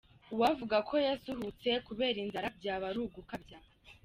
Uwavuga 0.33 0.77
ko 0.89 0.95
yasuhutse 1.07 1.69
kubera 1.87 2.17
inzara 2.25 2.47
byaba 2.57 2.85
ari 2.89 2.99
ugukabya. 3.05 3.57